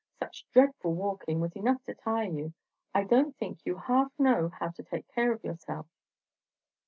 Such 0.17 0.47
dreadful 0.49 0.95
walking 0.95 1.41
was 1.41 1.55
enough 1.55 1.83
to 1.83 1.93
tire 1.93 2.23
you. 2.27 2.53
I 2.91 3.03
don't 3.03 3.35
think 3.37 3.63
you 3.67 3.77
half 3.77 4.11
know 4.17 4.49
how 4.49 4.69
to 4.69 4.81
take 4.81 5.07
care 5.09 5.31
of 5.31 5.43
yourself." 5.43 5.85